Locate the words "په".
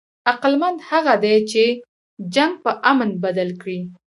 2.63-2.71